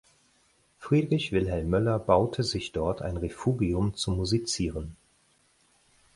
[0.79, 4.95] Friedrich Wilhelm Möller baute sich dort ein Refugium zum Musizieren.